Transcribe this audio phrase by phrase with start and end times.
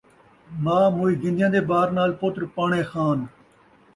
[0.63, 3.19] ماء موئی گن٘دیاں دے بار نال، پتر پاݨے خان